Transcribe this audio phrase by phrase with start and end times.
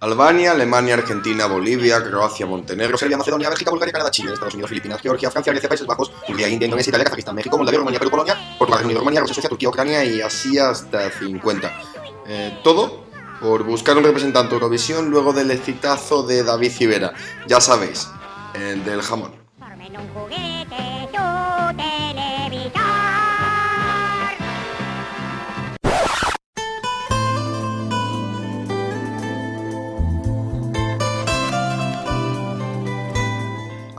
[0.00, 5.00] Albania, Alemania, Argentina, Bolivia, Croacia, Montenegro, Serbia, Macedonia, Bélgica, Bulgaria, Canadá, Chile, Estados Unidos, Filipinas,
[5.02, 8.36] Georgia, Francia, Grecia, Países Bajos, Hungría, India, Indonesia, Italia, Kazajistán, México, Moldavia, Rumanía, Perú, Polonia,
[8.58, 11.72] Portugal, Reino Unido, Rumanía, Rusia, Suecia, Turquía, Ucrania y así hasta 50.
[12.28, 13.04] Eh, todo
[13.40, 17.12] por buscar un representante Eurovisión luego del excitazo de David Civera.
[17.48, 18.08] Ya sabéis,
[18.54, 19.32] el del jamón.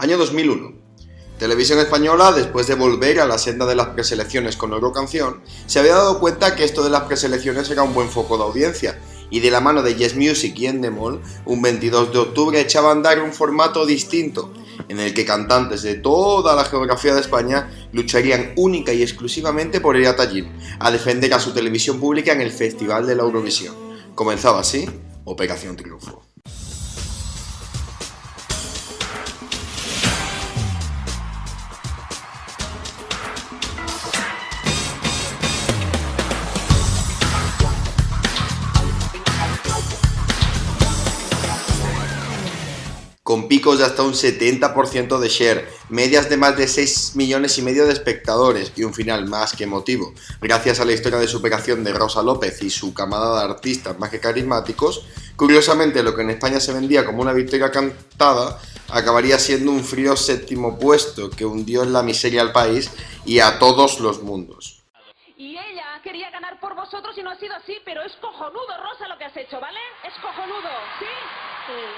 [0.10, 0.74] Año 2001.
[1.38, 5.94] Televisión Española, después de volver a la senda de las preselecciones con Eurocanción, se había
[5.94, 9.00] dado cuenta que esto de las preselecciones era un buen foco de audiencia,
[9.30, 12.94] y de la mano de Yes Music y Endemol, un 22 de octubre echaba a
[12.94, 14.52] andar un formato distinto,
[14.88, 19.96] en el que cantantes de toda la geografía de España lucharían única y exclusivamente por
[19.96, 23.76] ir a Tallinn, a defender a su televisión pública en el Festival de la Eurovisión.
[24.16, 24.90] Comenzaba así
[25.26, 26.29] Operación Triunfo.
[43.30, 47.62] Con picos de hasta un 70% de share, medias de más de 6 millones y
[47.62, 50.16] medio de espectadores y un final más que emotivo.
[50.42, 54.10] Gracias a la historia de superación de Rosa López y su camada de artistas más
[54.10, 55.06] que carismáticos,
[55.36, 60.18] curiosamente lo que en España se vendía como una victoria cantada acabaría siendo un frío
[60.18, 62.90] séptimo puesto que hundió en la miseria al país
[63.26, 64.82] y a todos los mundos.
[65.38, 69.08] Y ella quería ganar por vosotros y no ha sido así, pero es cojonudo, Rosa,
[69.08, 69.80] lo que has hecho, ¿vale?
[70.04, 71.06] Es cojonudo, ¿sí?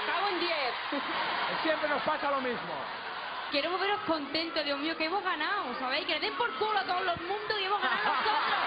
[0.06, 0.52] Cago en 10.
[1.62, 2.74] Siempre nos pasa lo mismo.
[3.50, 6.04] Quiero veros contentos, Dios mío, que hemos ganado, ¿sabéis?
[6.06, 8.61] Que le den por culo a todos los mundos y hemos ganado nosotros.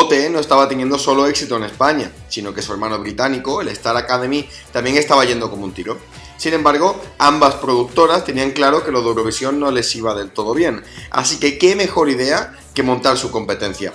[0.00, 3.96] OT no estaba teniendo solo éxito en España, sino que su hermano británico, el Star
[3.96, 5.98] Academy, también estaba yendo como un tiro.
[6.38, 10.54] Sin embargo, ambas productoras tenían claro que lo de Eurovisión no les iba del todo
[10.54, 13.92] bien, así que qué mejor idea que montar su competencia.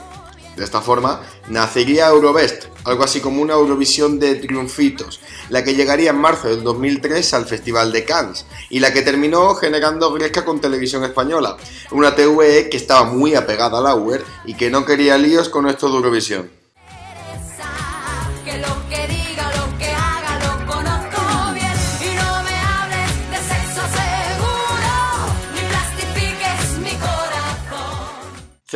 [0.55, 6.11] De esta forma, nacería Eurobest, algo así como una Eurovisión de triunfitos, la que llegaría
[6.11, 10.61] en marzo del 2003 al Festival de Cannes, y la que terminó generando gresca con
[10.61, 11.57] Televisión Española,
[11.91, 15.67] una TVE que estaba muy apegada a la UER y que no quería líos con
[15.67, 16.54] esto de Eurovisión.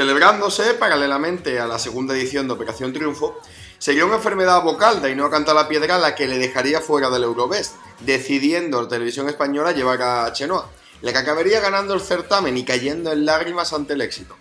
[0.04, 3.38] Celebrándose paralelamente a la segunda edición de Operación Triunfo,
[3.80, 7.24] sería una enfermedad vocal de Ainhoa Canta la Piedra la que le dejaría fuera del
[7.24, 10.70] Eurobest, decidiendo la televisión española llevar a Chenoa,
[11.02, 14.38] la que acabaría ganando el certamen y cayendo en lágrimas ante el éxito.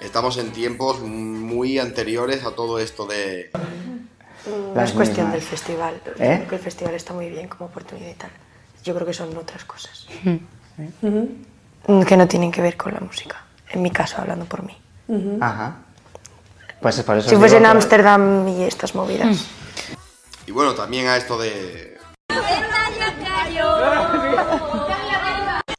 [0.00, 3.50] Estamos en tiempos muy anteriores a todo esto de...
[4.46, 5.32] No Las es cuestión mismas.
[5.34, 6.00] del festival.
[6.06, 6.36] Yo ¿Eh?
[6.38, 8.30] creo que el festival está muy bien como oportunidad y tal.
[8.82, 10.06] Yo creo que son otras cosas.
[10.24, 10.38] Hmm.
[11.86, 13.44] Mm, Que no tienen que ver con la música.
[13.68, 14.74] En mi caso, hablando por mí.
[15.40, 15.78] Ajá.
[16.80, 19.46] Pues es por eso Si fuese en Ámsterdam y estas movidas.
[20.46, 21.98] Y bueno, también a esto de...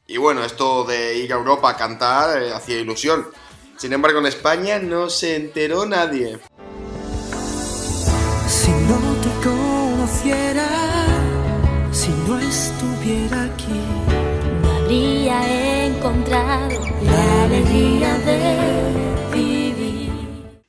[0.08, 3.28] Y bueno, esto de ir a Europa a cantar eh, hacía ilusión.
[3.78, 6.40] Sin embargo, en España no se enteró nadie.
[8.48, 10.68] Si no te conociera,
[11.92, 13.83] si no estuviera aquí,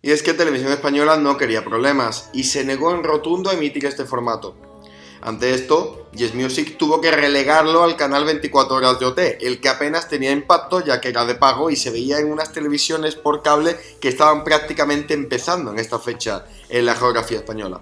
[0.04, 3.86] Y es que Televisión Española no quería problemas y se negó en rotundo a emitir
[3.86, 4.54] este formato.
[5.22, 9.70] Ante esto, Yes Music tuvo que relegarlo al canal 24 horas de OT, el que
[9.70, 13.42] apenas tenía impacto ya que era de pago y se veía en unas televisiones por
[13.42, 17.80] cable que estaban prácticamente empezando en esta fecha en la geografía española.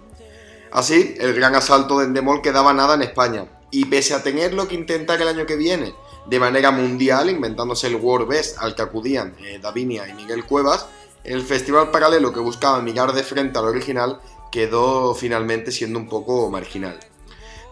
[0.70, 4.76] Así, el gran asalto de Endemol quedaba nada en España, y pese a tenerlo que
[4.76, 5.92] intentar el año que viene
[6.26, 10.86] de manera mundial, inventándose el World Best al que acudían eh, Davinia y Miguel Cuevas,
[11.24, 14.20] el festival paralelo que buscaba mirar de frente al original
[14.50, 16.98] quedó finalmente siendo un poco marginal.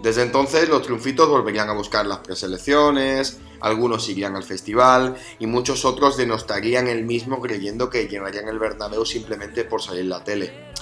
[0.00, 5.84] Desde entonces los triunfitos volverían a buscar las preselecciones, algunos irían al festival y muchos
[5.84, 10.72] otros denostarían el mismo creyendo que llenarían el Bernabéu simplemente por salir en la tele.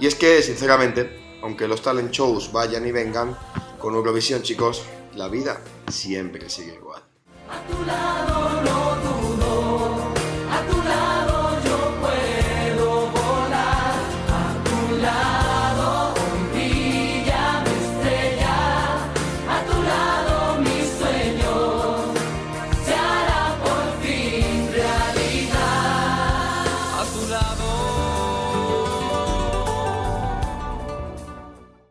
[0.00, 3.36] Y es que, sinceramente, aunque los talent shows vayan y vengan,
[3.78, 4.82] con Eurovisión chicos,
[5.14, 7.02] la vida siempre sigue igual.
[7.50, 8.35] A tu lado